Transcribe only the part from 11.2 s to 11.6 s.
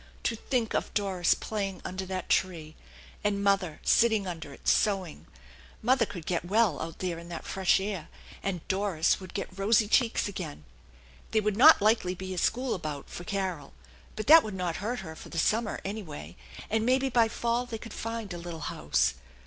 There would